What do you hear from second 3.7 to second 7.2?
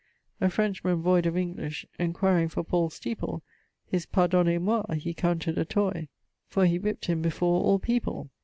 His Pardonnez moy He counted a toy, For he whip't